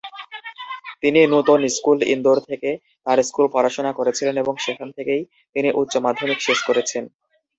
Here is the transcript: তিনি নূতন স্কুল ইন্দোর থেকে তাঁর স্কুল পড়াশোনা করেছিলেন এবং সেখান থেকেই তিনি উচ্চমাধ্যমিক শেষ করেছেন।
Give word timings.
তিনি 1.03 1.19
নূতন 1.31 1.61
স্কুল 1.75 1.99
ইন্দোর 2.13 2.37
থেকে 2.49 2.69
তাঁর 3.05 3.17
স্কুল 3.23 3.45
পড়াশোনা 3.53 3.91
করেছিলেন 3.93 4.35
এবং 4.37 4.53
সেখান 4.65 4.89
থেকেই 4.97 5.21
তিনি 5.55 5.69
উচ্চমাধ্যমিক 5.81 6.39
শেষ 6.41 6.59
করেছেন। 6.67 7.03